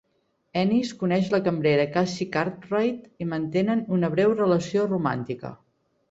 Ennis 0.59 0.91
coneix 1.01 1.27
la 1.33 1.39
cambrera 1.47 1.83
Cassie 1.97 2.25
Cartwright 2.35 3.03
i 3.25 3.27
mantenen 3.33 3.83
una 3.99 4.09
breu 4.15 4.33
relació 4.39 4.87
romàntica. 4.87 5.53